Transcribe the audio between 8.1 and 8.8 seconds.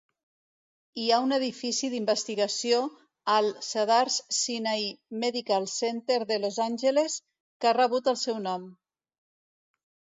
el seu nom.